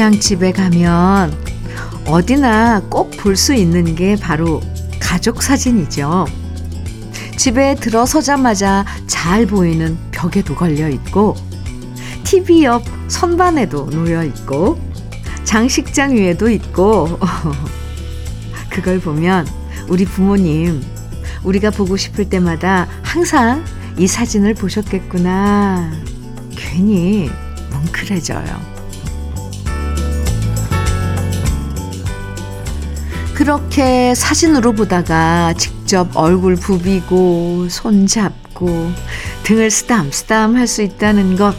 [0.00, 1.36] 고향집에 가면
[2.06, 4.62] 어디나 꼭 볼 수 있는 게 바로
[4.98, 6.24] 가족 사진이죠.
[7.36, 11.36] 집에 들어서자마자 잘 보이는 벽에도 걸려 있고,
[12.24, 14.80] TV 옆 선반에도 놓여 있고,
[15.44, 17.18] 장식장 위에도 있고,
[18.72, 19.46] 그걸 보면
[19.86, 20.82] 우리 부모님,
[21.44, 23.62] 우리가 보고 싶을 때마다 항상
[23.98, 25.92] 이 사진을 보셨겠구나.
[26.56, 27.28] 괜히
[27.70, 28.69] 뭉클해져요.
[33.40, 38.90] 그렇게 사진으로 보다가 직접 얼굴 부비고 손 잡고
[39.44, 41.54] 등을 쓰담쓰담 할 수 있다는 것.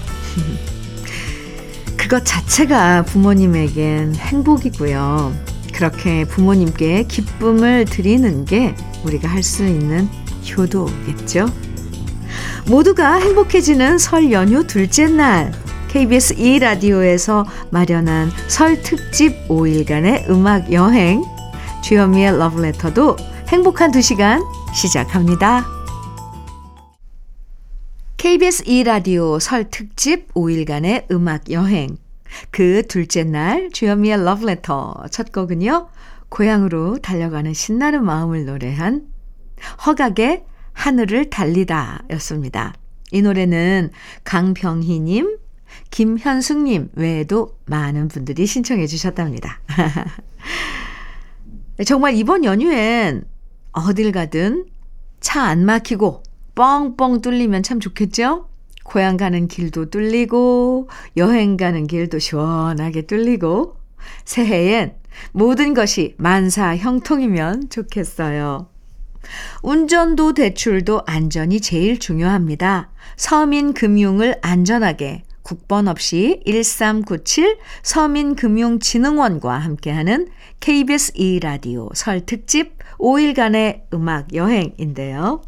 [1.97, 5.33] 그것 자체가 부모님에겐 행복이고요.
[5.73, 10.07] 그렇게 부모님께 기쁨을 드리는 게 우리가 할 수 있는
[10.55, 11.47] 효도겠죠.
[12.67, 15.51] 모두가 행복해지는 설 연휴 둘째 날
[15.87, 21.23] KBS 2라디오에서 마련한 설 특집 5일간의 음악 여행
[21.81, 23.17] 주현미의 러브레터도
[23.49, 24.41] 행복한 2시간
[24.73, 25.65] 시작합니다.
[28.17, 31.97] KBS 2라디오 설 특집 5일간의 음악 여행
[32.51, 35.89] 그 둘째 날 주현미의 러브레터 첫 곡은요.
[36.29, 39.07] 고향으로 달려가는 신나는 마음을 노래한
[39.85, 42.73] 허각의 하늘을 달리다 였습니다.
[43.11, 43.89] 이 노래는
[44.23, 45.37] 강병희님,
[45.89, 49.59] 김현숙님 외에도 많은 분들이 신청해 주셨답니다.
[51.85, 53.23] 정말 이번 연휴엔
[53.71, 54.65] 어딜 가든
[55.19, 56.23] 차 안 막히고
[56.55, 58.47] 뻥뻥 뚫리면 참 좋겠죠?
[58.83, 63.77] 고향 가는 길도 뚫리고 여행 가는 길도 시원하게 뚫리고
[64.25, 64.95] 새해엔
[65.31, 68.67] 모든 것이 만사 형통이면 좋겠어요.
[69.61, 72.89] 운전도 대출도 안전이 제일 중요합니다.
[73.17, 80.29] 서민 금융을 안전하게 국번 없이 1397 서민금융진흥원과 함께하는
[80.61, 85.41] KBS 2라디오 설 특집 5일간의 음악 여행인데요.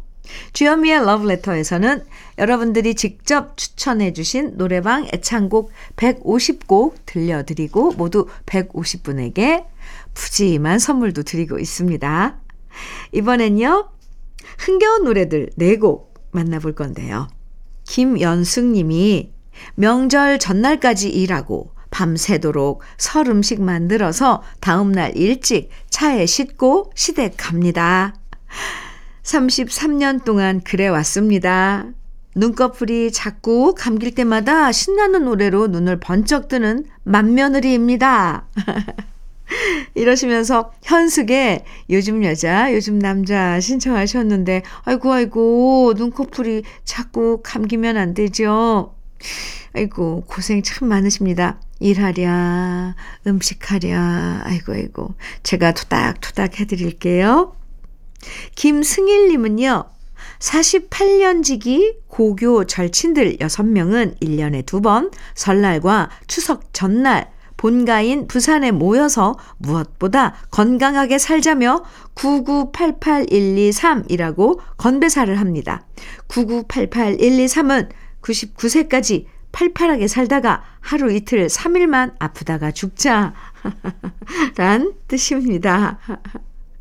[0.52, 2.04] 주현미의 러브레터에서는
[2.36, 9.64] 여러분들이 직접 추천해 주신 노래방 애창곡 150곡 들려드리고 모두 150분에게
[10.12, 12.40] 푸짐한 선물도 드리고 있습니다.
[13.12, 13.88] 이번엔요.
[14.58, 17.28] 흥겨운 노래들 4곡 만나볼 건데요.
[17.84, 19.33] 김연숙 님이
[19.74, 28.14] 명절 전날까지 일하고 밤새도록 설 음식 만들어서 다음날 일찍 차에 싣고 시댁 갑니다.
[29.22, 31.86] 33년 동안 그래 왔습니다.
[32.34, 38.46] 눈꺼풀이 자꾸 감길 때마다 신나는 노래로 눈을 번쩍 뜨는 맏며느리입니다.
[39.94, 48.93] 이러시면서 현숙의 요즘 여자, 요즘 남자 신청하셨는데, 아이고, 아이고, 눈꺼풀이 자꾸 감기면 안 되죠.
[49.74, 51.60] 아이고, 고생 참 많으십니다.
[51.80, 52.94] 일하랴,
[53.26, 55.14] 음식하랴, 아이고, 아이고.
[55.42, 57.56] 제가 토닥토닥 해드릴게요.
[58.54, 59.84] 김승일님은요,
[60.38, 71.16] 48년 지기 고교 절친들 6명은 1년에 두번 설날과 추석 전날 본가인 부산에 모여서 무엇보다 건강하게
[71.18, 71.82] 살자며
[72.14, 75.86] 9988123이라고 건배사를 합니다.
[76.28, 77.88] 9988123은
[78.24, 83.34] 99세까지 팔팔하게 살다가 하루 이틀 3일만 아프다가 죽자.
[84.56, 85.98] 란 뜻입니다.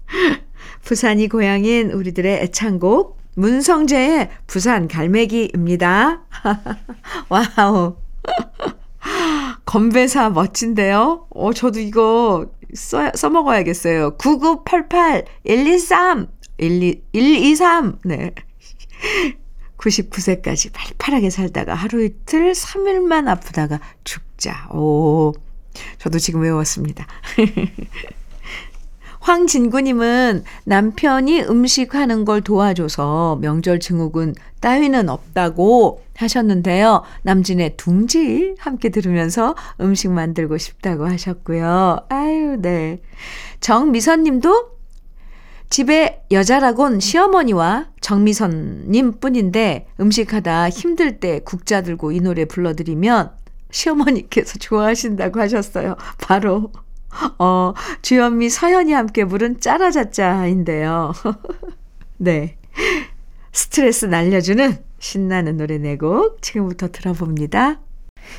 [0.84, 6.24] 부산이 고향인 우리들의 애창곡 문성재의 부산 갈매기입니다.
[7.30, 7.96] 와우.
[9.66, 11.28] 건배사 멋진데요?
[11.30, 14.18] 어, 저도 이거 써, 써먹어야겠어요.
[14.18, 16.28] 9988 123
[16.60, 18.34] 12, 123 네.
[19.84, 24.70] 99세까지 팔팔하게 살다가 하루 이틀 3일만 아프다가 죽자.
[24.72, 25.34] 오,
[25.98, 27.06] 저도 지금 외웠습니다.
[29.20, 37.04] 황진구님은 남편이 음식하는 걸 도와줘서 명절 증후군 따위는 없다고 하셨는데요.
[37.22, 42.06] 남진의 둥지 함께 들으면서 음식 만들고 싶다고 하셨고요.
[42.10, 43.02] 아유, 네.
[43.62, 44.74] 정미선 님도
[45.74, 53.32] 집에 여자라곤 시어머니와 정미선님 뿐인데 음식하다 힘들 때 국자 들고 이 노래 불러드리면
[53.72, 55.96] 시어머니께서 좋아하신다고 하셨어요.
[56.22, 56.72] 바로
[57.40, 57.74] 어,
[58.04, 61.12] 주현미, 서현이 함께 부른 짜라자짜인데요.
[62.18, 62.56] 네.
[63.52, 67.80] 스트레스 날려주는 신나는 노래 네곡 지금부터 들어봅니다.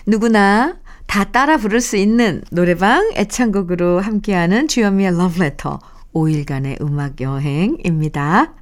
[0.06, 0.76] 누구나
[1.08, 5.80] 다 따라 부를 수 있는 노래방 애창곡으로 함께하는 주현미의 러브레터
[6.14, 8.54] 5일간의 음악 여행입니다.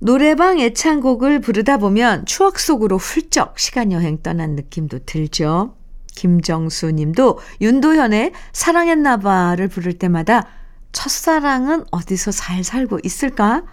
[0.00, 5.76] 노래방 애창곡을 부르다 보면 추억 속으로 훌쩍 시간 여행 떠난 느낌도 들죠.
[6.14, 10.46] 김정수 님도 윤도현의 사랑했나봐를 부를 때마다
[10.92, 13.64] 첫사랑은 어디서 잘 살고 있을까?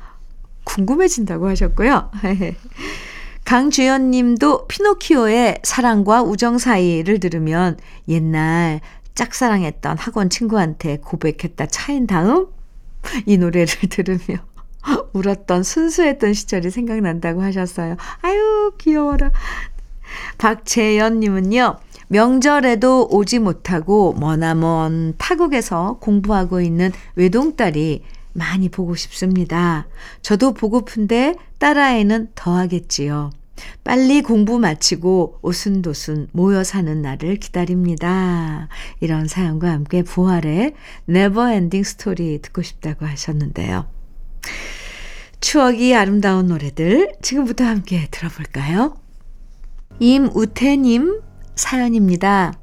[0.65, 2.12] 궁금해진다고 하셨고요.
[3.45, 7.77] 강주연 님도 피노키오의 사랑과 우정 사이를 들으면
[8.10, 8.81] 옛날
[9.17, 12.47] 짝사랑했던 학원 친구한테 고백했다 차인 다음
[13.25, 14.37] 이 노래를 들으며
[15.11, 17.97] 울었던 순수했던 시절이 생각난다고 하셨어요.
[18.21, 19.31] 아유, 귀여워라.
[20.37, 21.77] 박재연님은요,
[22.09, 28.03] 명절에도 오지 못하고 머나먼 타국에서 공부하고 있는 외동딸이
[28.33, 29.87] 많이 보고 싶습니다.
[30.21, 33.31] 저도 보고픈데 딸아이는 더 하겠지요.
[33.83, 38.68] 빨리 공부 마치고 오순도순 모여 사는 날을 기다립니다.
[39.00, 40.74] 이런 사연과 함께 부활의
[41.06, 43.88] Never Ending Story 듣고 싶다고 하셨는데요.
[45.39, 48.98] 추억이 아름다운 노래들 지금부터 함께 들어볼까요?
[50.00, 51.21] 임우태님
[51.56, 52.53] 사연입니다.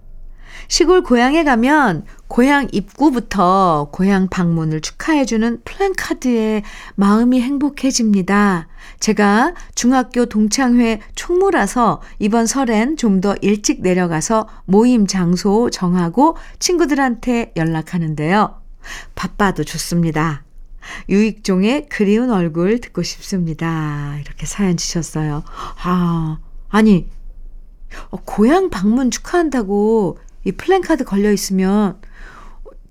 [0.69, 6.63] 시골 고향에 가면 고향 입구부터 고향 방문을 축하해주는 플랜카드에
[6.97, 8.69] 마음이 행복해집니다.
[9.01, 18.61] 제가 중학교 동창회 총무라서 이번 설엔 좀 더 일찍 내려가서 모임 장소 정하고 친구들한테 연락하는데요.
[19.15, 20.45] 바빠도 좋습니다.
[21.09, 24.19] 유익종의 그리운 얼굴 듣고 싶습니다.
[24.21, 25.43] 이렇게 사연 주셨어요.
[25.83, 27.09] 아, 아니,
[28.11, 32.01] 어, 고향 방문 축하한다고 이 플랜카드 걸려 있으면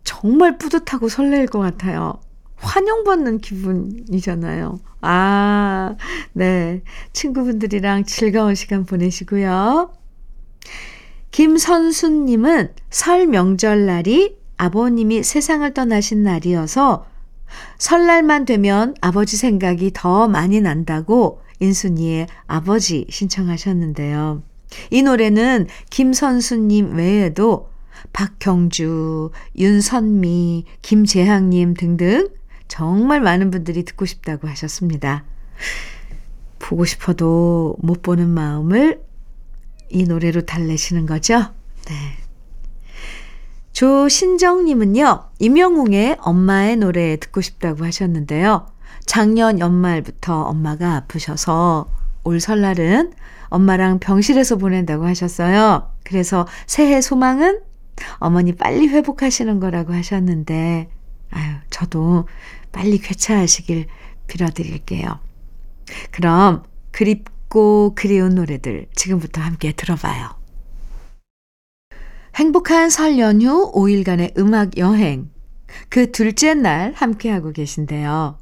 [0.03, 2.19] 정말 뿌듯하고 설레일 것 같아요.
[2.57, 4.79] 환영받는 기분이잖아요.
[5.01, 5.95] 아,
[6.31, 6.81] 네.
[7.11, 9.93] 친구분들이랑 즐거운 시간 보내시고요.
[11.31, 17.05] 김선수님은 설 명절날이 아버님이 세상을 떠나신 날이어서
[17.77, 24.43] 설날만 되면 아버지 생각이 더 많이 난다고 인순이의 아버지 신청하셨는데요.
[24.89, 27.69] 이 노래는 김선수님 외에도
[28.11, 32.29] 박경주, 윤선미, 김재항님 등등
[32.67, 35.23] 정말 많은 분들이 듣고 싶다고 하셨습니다.
[36.59, 39.01] 보고 싶어도 못 보는 마음을
[39.89, 41.53] 이 노래로 달래시는 거죠?
[41.85, 41.93] 네.
[43.73, 48.67] 조신정님은요, 임영웅의 엄마의 노래 듣고 싶다고 하셨는데요.
[49.05, 51.89] 작년 연말부터 엄마가 아프셔서
[52.23, 53.13] 올 설날은
[53.53, 55.91] 엄마랑 병실에서 보낸다고 하셨어요.
[56.03, 57.61] 그래서 새해 소망은
[58.15, 60.89] 어머니 빨리 회복하시는 거라고 하셨는데,
[61.29, 62.27] 아유, 저도
[62.71, 63.85] 빨리 쾌차하시길
[64.25, 65.19] 빌어드릴게요.
[66.09, 70.31] 그럼 그립고 그리운 노래들 지금부터 함께 들어봐요.
[72.35, 75.29] 행복한 설 연휴 5일간의 음악 여행.
[75.89, 78.39] 그 둘째 날 함께하고 계신데요.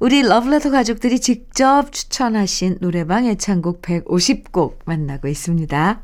[0.00, 6.02] 우리 러브레터 가족들이 직접 추천하신 노래방 애창곡 150곡 만나고 있습니다.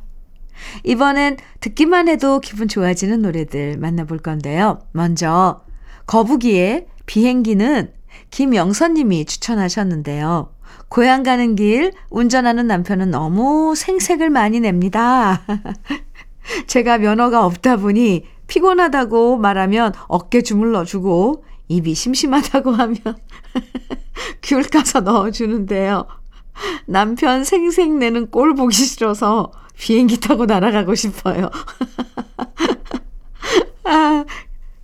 [0.85, 4.81] 이번엔 듣기만 해도 기분 좋아지는 노래들 만나볼 건데요.
[4.93, 5.63] 먼저
[6.07, 7.93] 거북이의 비행기는
[8.31, 10.53] 김영선 님이 추천하셨는데요.
[10.89, 15.43] 고향 가는 길 운전하는 남편은 너무 생색을 많이 냅니다.
[16.67, 22.99] 제가 면허가 없다 보니 피곤하다고 말하면 어깨 주물러 주고 입이 심심하다고 하면
[24.43, 26.07] 귤 까서 넣어주는데요.
[26.87, 31.51] 남편 생색 내는 꼴 보기 싫어서 비행기 타고 날아가고 싶어요.
[33.85, 34.25] 아,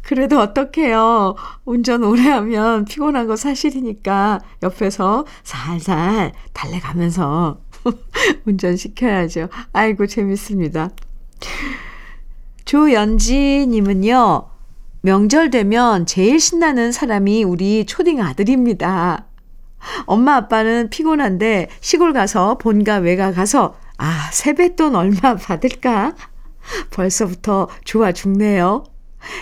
[0.03, 1.35] 그래도 어떡해요.
[1.65, 7.61] 운전 오래 하면 피곤한 거 사실이니까 옆에서 살살 달래가면서
[8.47, 9.49] 운전시켜야죠.
[9.73, 10.91] 아이고, 재밌습니다.
[12.65, 14.49] 조연지님은요,
[15.03, 19.27] 명절 되면 제일 신나는 사람이 우리 초딩 아들입니다.
[20.07, 26.15] 엄마 아빠는 피곤한데 시골 가서 본가 외가 가서 아, 세뱃돈 얼마 받을까?
[26.91, 28.85] 벌써부터 좋아 죽네요.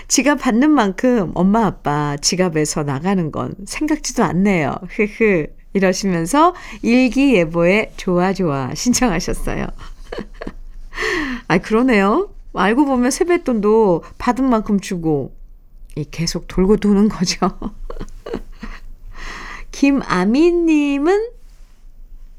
[0.08, 4.74] 지갑 받는 만큼 엄마 아빠 지갑에서 나가는 건 생각지도 않네요.
[4.90, 5.46] 흐흐.
[5.72, 9.66] 이러시면서 일기예보에 좋아 좋아 신청하셨어요.
[11.48, 12.30] 아, 그러네요.
[12.54, 15.34] 알고 보면 세뱃돈도 받은 만큼 주고
[16.10, 17.50] 계속 돌고 도는 거죠.
[19.70, 21.30] 김아미님은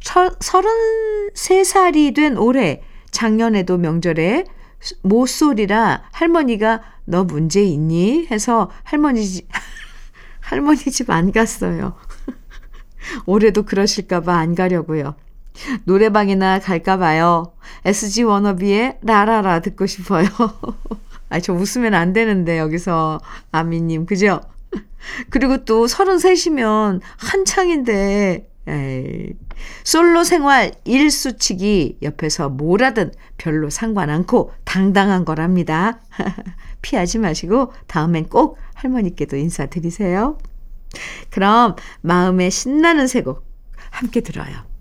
[0.02, 4.46] 33살이 된 올해 작년에도 명절에
[5.02, 8.28] 모쏠이라 할머니가 너 문제 있니?
[8.30, 9.48] 해서 할머니 집,
[10.42, 11.96] 할머니 집 안 갔어요.
[13.26, 15.16] 올해도 그러실까봐 안 가려고요.
[15.86, 17.54] 노래방이나 갈까 봐요.
[17.86, 20.28] SG 워너비의 라라라 듣고 싶어요.
[21.30, 23.20] 아, 저 웃으면 안 되는데, 여기서.
[23.52, 24.42] 아미님, 그죠?
[25.30, 29.34] 그리고 또 33이면 한창인데, 에이,
[29.84, 36.00] 솔로 생활 일수치기 옆에서 뭐라든 별로 상관 않고 당당한 거랍니다.
[36.82, 40.38] 피하지 마시고 다음엔 꼭 할머니께도 인사드리세요.
[41.30, 43.46] 그럼 마음에 신나는 세곡
[43.92, 44.75] 함께 들어요.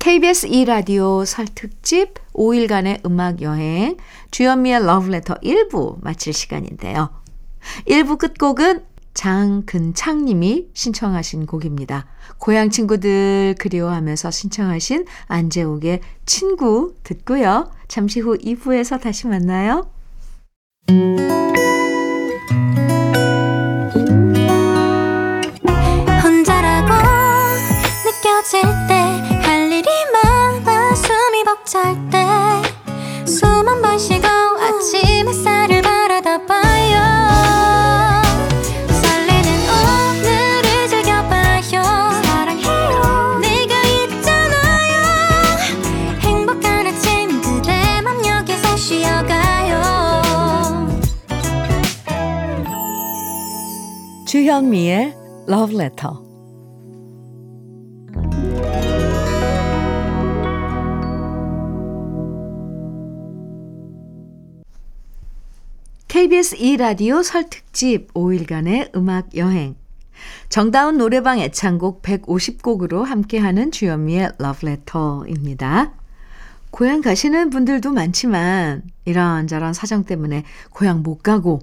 [0.00, 3.98] KBS 2라디오 설 특집 5일간의 음악 여행
[4.30, 7.10] 주현미의 러브레터 1부 마칠 시간인데요.
[7.86, 12.06] 1부 끝곡은 장근창 님이 신청하신 곡입니다.
[12.38, 17.70] 고향 친구들 그리워하면서 신청하신 안재욱의 친구 듣고요.
[17.86, 19.90] 잠시 후 2부에서 다시 만나요.
[31.70, 34.26] 벅찰 때숨 한 번 쉬고
[54.30, 55.12] 주현미의
[55.74, 56.29] Letter.
[66.20, 69.74] KBS 2라디오 설 특집 5일간의 음악 여행.
[70.50, 75.94] 정다운 노래방 애창곡 150곡으로 함께하는 주현미의 Letter입니다.
[76.70, 81.60] 고향 가시는 분들도 많지만 이런저런 사정 때문에 고향 못 가고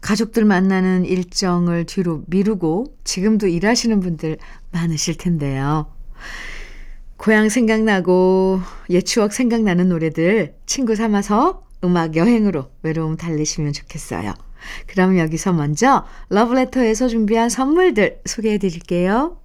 [0.00, 4.38] 가족들 만나는 일정을 뒤로 미루고 지금도 일하시는 분들
[4.72, 5.86] 많으실 텐데요.
[7.16, 14.34] 고향 생각나고 옛 추억 생각나는 노래들 친구 삼아서 음악 여행으로 외로움 달래시면 좋겠어요.
[14.86, 19.38] 그럼 여기서 먼저 러브레터에서 준비한 선물들 소개해 드릴게요.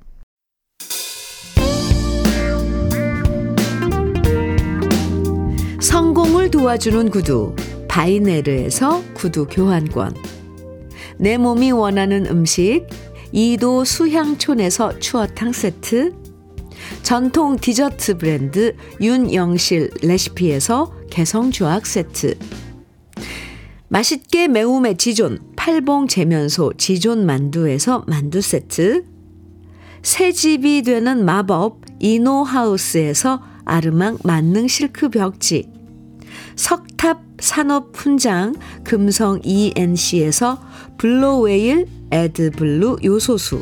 [5.79, 7.55] 성공을 도와주는 구두
[7.87, 10.15] 바이네르에서 구두 교환권
[11.17, 12.87] 내 몸이 원하는 음식
[13.31, 16.13] 이도 수향촌에서 추어탕 세트
[17.03, 22.37] 전통 디저트 브랜드 윤영실 레시피에서 개성 주악 세트.
[23.87, 29.05] 맛있게 매움의 지존 팔봉 재면소 지존 만두에서 만두 세트.
[30.01, 35.69] 새 집이 되는 마법 이노하우스에서 아르망 만능 실크 벽지.
[36.55, 40.61] 석탑 산업 훈장 금성 ENC에서
[40.97, 43.61] 블로웨일 에드블루 요소수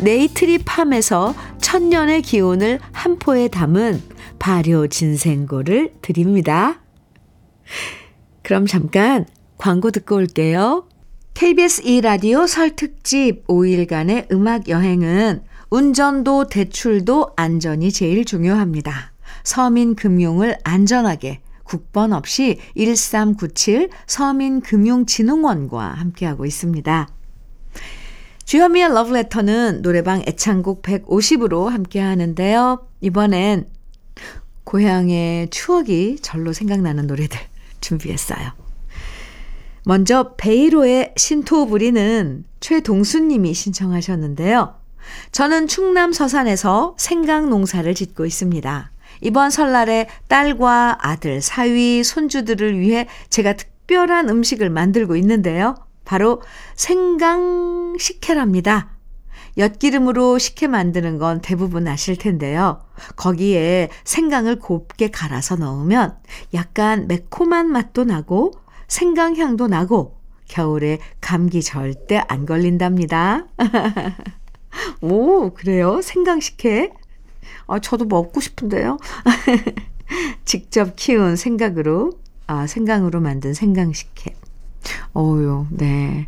[0.00, 4.02] 네이트리팜에서 천년의 기운을 한 포에 담은
[4.38, 6.80] 발효 진생고를 드립니다.
[8.42, 9.26] 그럼 잠깐
[9.58, 10.88] 광고 듣고 올게요.
[11.34, 19.12] KBS 2라디오 설 특집 5일간의 음악 여행은 운전도 대출도 안전이 제일 중요합니다.
[19.44, 27.08] 서민금융을 안전하게 국번 없이 1397 서민금융진흥원과 함께하고 있습니다.
[28.50, 32.84] 주현미의 러브레터는 노래방 애창곡 150으로 함께 하는데요.
[33.00, 33.68] 이번엔
[34.64, 37.38] 고향의 추억이 절로 생각나는 노래들
[37.80, 38.50] 준비했어요.
[39.84, 44.74] 먼저 베이로의 신토 부리는 최동수님이 신청하셨는데요.
[45.30, 48.90] 저는 충남 서산에서 생강 농사를 짓고 있습니다.
[49.20, 55.76] 이번 설날에 딸과 아들, 사위, 손주들을 위해 제가 특별한 음식을 만들고 있는데요.
[56.10, 56.42] 바로
[56.74, 58.90] 생강 식혜랍니다.
[59.56, 62.80] 엿기름으로 식혜 만드는 건 대부분 아실 텐데요.
[63.14, 66.16] 거기에 생강을 곱게 갈아서 넣으면
[66.52, 68.54] 약간 매콤한 맛도 나고
[68.88, 73.46] 생강 향도 나고 겨울에 감기 절대 안 걸린답니다.
[75.02, 76.02] 오, 그래요?
[76.02, 76.90] 생강 식혜?
[77.68, 78.98] 아, 저도 먹고 싶은데요.
[80.44, 82.14] 직접 키운 생각으로,
[82.48, 84.34] 아, 생강으로 만든 생강 식혜.
[85.16, 86.26] 어유 네.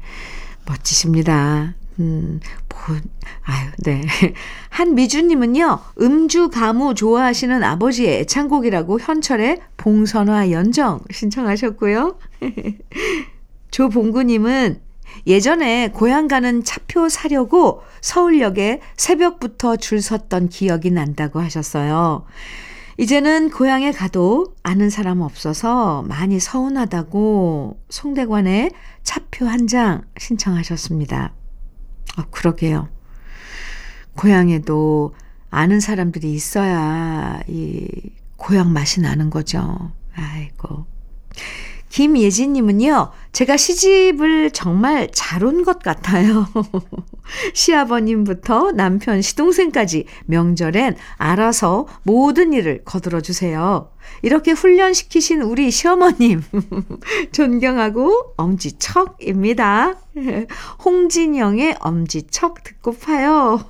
[0.67, 1.75] 멋지십니다.
[1.99, 2.97] 음, 뭐,
[3.43, 4.03] 아유, 네.
[4.71, 12.19] 한미주님은요, 음주, 가무 좋아하시는 아버지의 애창곡이라고 현철의 봉선화 연정 신청하셨고요.
[13.71, 14.81] 조봉구님은
[15.27, 22.25] 예전에 고향 가는 차표 사려고 서울역에 새벽부터 줄 섰던 기억이 난다고 하셨어요.
[22.99, 28.71] 이제는 고향에 가도 아는 사람 없어서 많이 서운하다고 송대관에
[29.03, 31.33] 차표 한 장 신청하셨습니다.
[32.17, 32.89] 아, 그러게요.
[34.17, 35.15] 고향에도
[35.51, 37.89] 아는 사람들이 있어야 이
[38.37, 39.93] 고향 맛이 나는 거죠.
[40.15, 40.87] 아이고.
[41.93, 46.47] 김예진님은요, 제가 시집을 정말 잘 온 것 같아요.
[47.53, 53.91] 시아버님부터 남편, 시동생까지 명절엔 알아서 모든 일을 거들어 주세요.
[54.23, 56.43] 이렇게 훈련시키신 우리 시어머님,
[57.33, 59.97] 존경하고 엄지척입니다.
[60.85, 63.61] 홍진영의 엄지척 듣고 파요.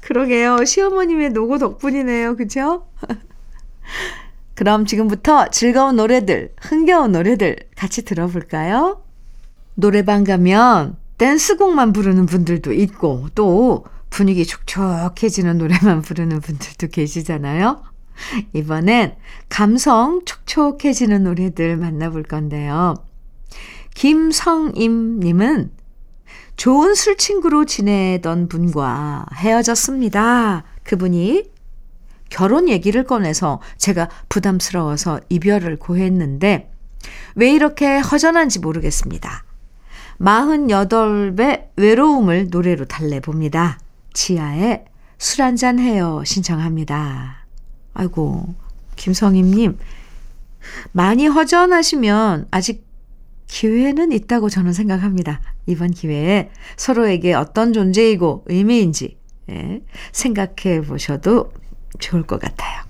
[0.00, 0.64] 그러게요.
[0.64, 2.36] 시어머님의 노고 덕분이네요.
[2.36, 2.86] 그죠?
[4.60, 9.02] 그럼 지금부터 즐거운 노래들, 흥겨운 노래들 같이 들어볼까요?
[9.74, 17.82] 노래방 가면 댄스곡만 부르는 분들도 있고 또 분위기 촉촉해지는 노래만 부르는 분들도 계시잖아요.
[18.52, 19.14] 이번엔
[19.48, 22.96] 감성 촉촉해지는 노래들 만나볼 건데요.
[23.94, 25.70] 김성임님은
[26.56, 30.64] 좋은 술친구로 지내던 분과 헤어졌습니다.
[30.84, 31.59] 그분이
[32.30, 36.70] 결혼 얘기를 꺼내서 제가 부담스러워서 이별을 고했는데
[37.34, 39.44] 왜 이렇게 허전한지 모르겠습니다.
[40.18, 43.78] 48배 외로움을 노래로 달래봅니다.
[44.12, 44.84] 지하에
[45.18, 47.46] 술 한잔 해요 신청합니다.
[47.94, 48.54] 아이고
[48.96, 49.78] 김성임님
[50.92, 52.86] 많이 허전하시면 아직
[53.46, 55.40] 기회는 있다고 저는 생각합니다.
[55.66, 59.18] 이번 기회에 서로에게 어떤 존재이고 의미인지
[59.50, 61.52] 예, 생각해 보셔도
[61.98, 62.82] 좋을 것 같아요.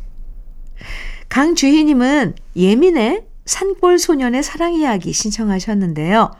[1.28, 6.32] 강주희님은 예민의 산골 소년의 사랑 이야기 신청하셨는데요.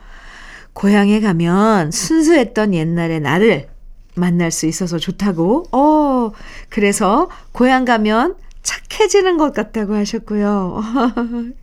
[0.73, 3.69] 고향에 가면 순수했던 옛날의 나를
[4.15, 6.33] 만날 수 있어서 좋다고, 어,
[6.69, 10.83] 그래서 고향 가면 착해지는 것 같다고 하셨고요.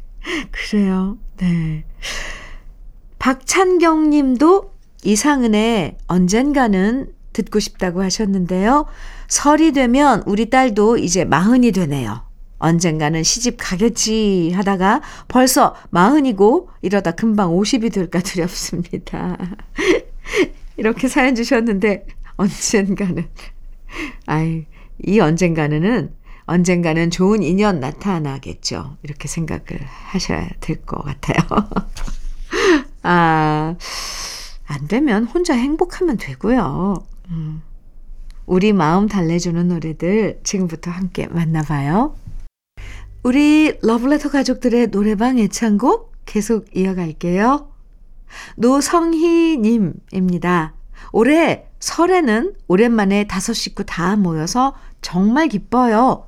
[0.52, 1.18] 그래요.
[1.38, 1.86] 네.
[3.20, 8.86] 박찬경 님도 이상은의 언젠가는 듣고 싶다고 하셨는데요.
[9.28, 12.24] 설이 되면 우리 딸도 이제 마흔이 되네요.
[12.60, 19.38] 언젠가는 시집 가겠지 하다가 벌써 마흔이고 이러다 금방 50이 될까 두렵습니다.
[20.78, 22.06] 이렇게 사연 주셨는데
[22.38, 23.28] 언젠가는
[24.26, 24.66] 아이
[25.06, 26.12] 이 언젠가는
[26.46, 28.98] 언젠가는 좋은 인연 나타나겠죠.
[29.04, 29.66] 이렇게 생각을
[30.08, 31.38] 하셔야 될 것 같아요.
[33.04, 33.76] 아,
[34.66, 37.06] 안 되면 혼자 행복하면 되고요.
[37.30, 37.62] 음.
[38.46, 42.16] 우리 마음 달래주는 노래들 지금부터 함께 만나봐요.
[43.24, 47.72] 우리 러블레터 가족들의 노래방 애창곡 계속 이어갈게요.
[48.56, 49.94] 노성희님입니다.
[51.12, 56.28] 올해 설에는 오랜만에 다섯 식구 다 모여서 정말 기뻐요.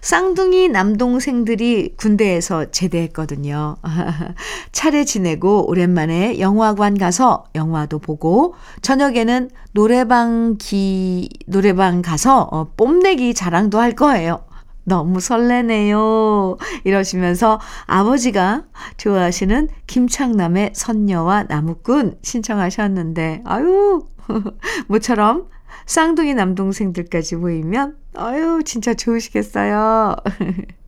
[0.00, 3.76] 쌍둥이 남동생들이 군대에서 제대했거든요.
[4.72, 13.78] 차례 지내고 오랜만에 영화관 가서 영화도 보고 저녁에는 노래방 기 노래방 가서 어, 뽐내기 자랑도
[13.78, 14.42] 할 거예요.
[14.88, 16.56] 너무 설레네요.
[16.84, 18.64] 이러시면서 아버지가
[18.96, 24.06] 좋아하시는 김창남의 선녀와 나무꾼 신청하셨는데, 아유,
[24.88, 25.46] 모처럼
[25.86, 30.16] 쌍둥이 남동생들까지 모이면, 아유, 진짜 좋으시겠어요.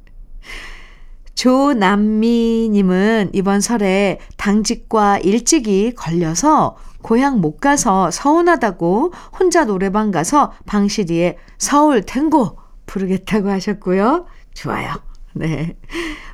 [1.35, 12.03] 조남미님은 이번 설에 당직과 일찍이 걸려서 고향 못 가서 서운하다고 혼자 노래방 가서 방시리에 서울
[12.03, 14.27] 탱고 부르겠다고 하셨고요.
[14.53, 14.93] 좋아요.
[15.33, 15.77] 네.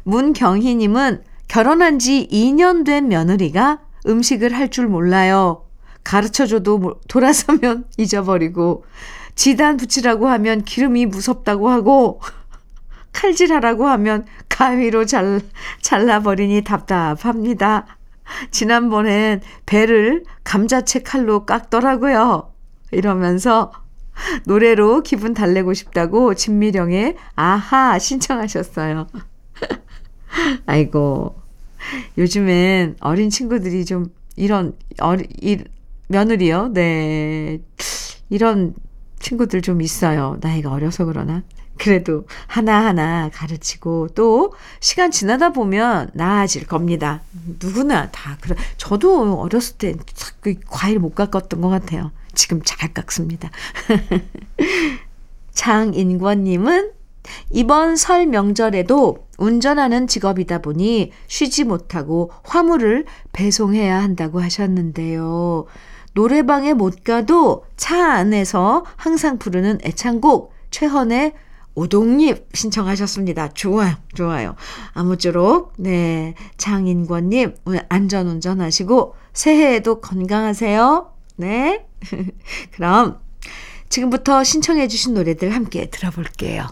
[0.02, 5.65] 문경희님은 결혼한 지 2년 된 며느리가 음식을 할 줄 몰라요.
[6.06, 8.84] 가르쳐줘도 돌아서면 잊어버리고,
[9.34, 12.20] 지단 붙이라고 하면 기름이 무섭다고 하고,
[13.12, 15.40] 칼질하라고 하면 가위로 잘,
[15.80, 17.86] 잘라버리니 답답합니다.
[18.50, 22.52] 지난번엔 배를 감자채 칼로 깎더라고요.
[22.92, 23.72] 이러면서
[24.46, 29.06] 노래로 기분 달래고 싶다고 진미령의 아하 신청하셨어요.
[30.66, 31.40] 아이고.
[32.18, 35.58] 요즘엔 어린 친구들이 좀 이런 어리 이
[36.08, 36.68] 며느리요.
[36.72, 37.60] 네.
[38.30, 38.74] 이런
[39.18, 40.36] 친구들 좀 있어요.
[40.40, 41.42] 나이가 어려서 그러나.
[41.78, 47.20] 그래도 하나하나 가르치고 또 시간 지나다 보면 나아질 겁니다.
[47.62, 48.56] 누구나 다 그래.
[48.78, 49.94] 저도 어렸을 때
[50.66, 52.12] 과일 못 깎았던 것 같아요.
[52.34, 53.50] 지금 잘 깎습니다.
[55.52, 56.92] 장인권님은
[57.50, 65.66] 이번 설 명절에도 운전하는 직업이다 보니 쉬지 못하고 화물을 배송해야 한다고 하셨는데요.
[66.16, 71.34] 노래방에 못 가도 차 안에서 항상 부르는 애창곡 최헌의
[71.74, 73.48] 오동잎 신청하셨습니다.
[73.48, 74.54] 좋아요, 좋아요.
[74.94, 76.34] 아무쪼록, 네.
[76.56, 77.54] 장인권님,
[77.90, 81.12] 안전 운전하시고, 새해에도 건강하세요.
[81.36, 81.86] 네.
[82.72, 83.18] 그럼,
[83.90, 86.66] 지금부터 신청해주신 노래들 함께 들어볼게요.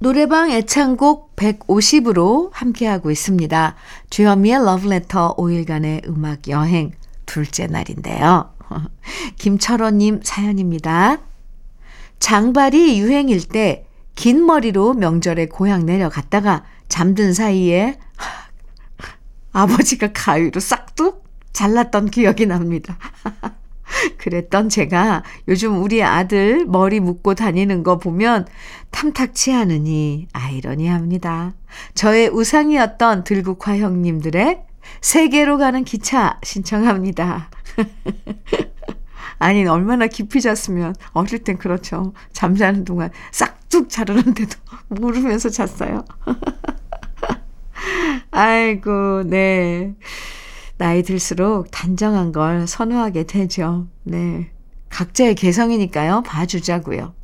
[0.00, 3.74] 노래방 애창곡 150으로 함께하고 있습니다.
[4.10, 6.92] 주현미의 러브레터 5일간의 음악 여행
[7.24, 8.51] 둘째 날인데요.
[9.36, 11.18] 김철원님 사연입니다.
[12.18, 17.98] 장발이 유행일 때 긴 머리로 명절에 고향 내려갔다가 잠든 사이에
[19.52, 22.98] 아버지가 가위로 싹둑 잘랐던 기억이 납니다.
[24.18, 28.46] 그랬던 제가 요즘 우리 아들 머리 묶고 다니는 거 보면
[28.90, 31.52] 탐탁치 않으니 아이러니합니다.
[31.94, 34.62] 저의 우상이었던 들국화 형님들의
[35.00, 37.50] 세계로 가는 기차 신청합니다.
[39.38, 42.12] 아니, 얼마나 깊이 잤으면, 어릴 땐 그렇죠.
[42.32, 44.56] 잠자는 동안 싹둑 자르는데도
[44.88, 46.04] 모르면서 잤어요.
[48.30, 49.94] 아이고, 네.
[50.78, 53.88] 나이 들수록 단정한 걸 선호하게 되죠.
[54.04, 54.50] 네.
[54.88, 56.22] 각자의 개성이니까요.
[56.24, 57.14] 봐주자고요.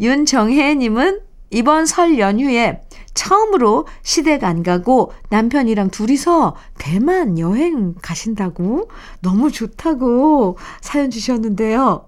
[0.00, 1.20] 윤정혜님은
[1.50, 2.80] 이번 설 연휴에
[3.14, 8.88] 처음으로 시댁 안 가고 남편이랑 둘이서 대만 여행 가신다고
[9.20, 12.06] 너무 좋다고 사연 주셨는데요.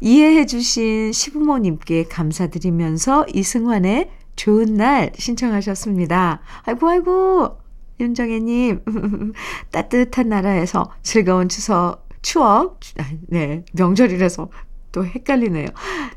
[0.00, 6.40] 이해해 주신 시부모님께 감사드리면서 이승환의 좋은 날 신청하셨습니다.
[6.64, 7.58] 아이고 아이고
[8.00, 8.82] 윤정혜님
[9.72, 12.80] 따뜻한 나라에서 즐거운 추석 추억
[13.28, 14.48] 네 명절이라서
[14.92, 15.68] 또 헷갈리네요.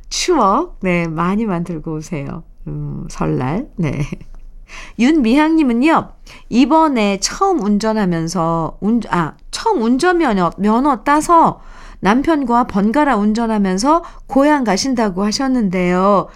[0.09, 2.43] 추억 네 많이 만들고 오세요.
[2.67, 3.69] 음, 설날.
[3.75, 4.01] 네.
[4.99, 6.09] 윤미향님은요,
[6.49, 11.61] 이번에 처음 운전하면서, 운, 아, 처음 운전면허, 면허 따서
[11.99, 16.27] 남편과 번갈아 운전하면서 고향 가신다고 하셨는데요.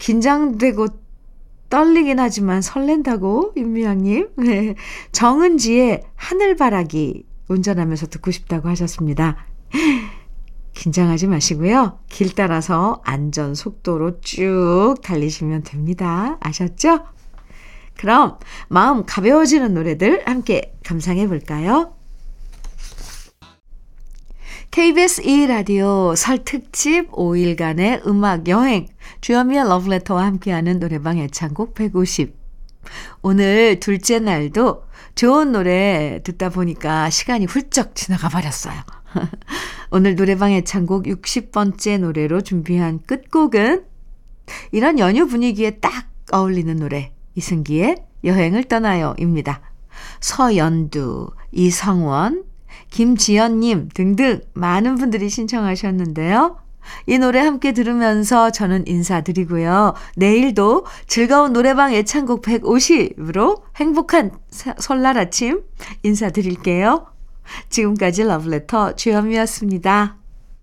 [0.00, 0.88] 긴장되고
[1.70, 4.28] 떨리긴 하지만 설렌다고, 윤미향님.
[4.36, 4.74] 네.
[5.12, 9.36] 정은지의 하늘바라기 운전하면서 듣고 싶다고 하셨습니다.
[10.78, 11.98] 긴장하지 마시고요.
[12.08, 16.38] 길 따라서 안전 속도로 쭉 달리시면 됩니다.
[16.40, 17.00] 아셨죠?
[17.96, 18.38] 그럼
[18.68, 21.94] 마음 가벼워지는 노래들 함께 감상해 볼까요?
[24.70, 28.86] KBS 2라디오 설 특집 5일간의 음악 여행
[29.20, 32.36] 주현미의 러브레터와 함께하는 노래방 애창곡 150
[33.22, 34.84] 오늘 둘째 날도
[35.16, 38.97] 좋은 노래 듣다 보니까 시간이 훌쩍 지나가 버렸어요.
[39.90, 43.84] 오늘 노래방의 창곡 60번째 노래로 준비한 끝곡은
[44.72, 49.60] 이런 연휴 분위기에 딱 어울리는 노래 이승기의 여행을 떠나요입니다.
[50.20, 52.44] 서연두, 이성원,
[52.90, 56.58] 김지연님 등등 많은 분들이 신청하셨는데요.
[57.06, 59.94] 이 노래 함께 들으면서 저는 인사드리고요.
[60.16, 65.62] 내일도 즐거운 노래방 애창곡 150으로 행복한 설날 아침
[66.02, 67.17] 인사드릴게요.
[67.70, 70.17] 지금까지 러브레터 주현미였습니다.